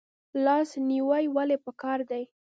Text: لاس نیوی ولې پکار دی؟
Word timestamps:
لاس 0.45 0.69
نیوی 0.89 1.25
ولې 1.35 1.57
پکار 1.65 1.99
دی؟ 2.09 2.23